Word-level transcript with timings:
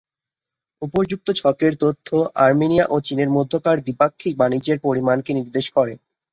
উপর্যুক্ত 0.81 1.27
ছকের 1.35 1.73
তথ্য 1.83 2.07
আর্মেনিয়া 2.41 2.85
ও 2.89 3.07
চীনের 3.07 3.29
মধ্যকার 3.37 3.77
দ্বিপাক্ষিক 3.79 4.33
বাণিজ্যের 4.37 4.77
পরিমাণকে 4.85 5.31
নির্দেশ 5.39 5.65
করে। 5.77 5.93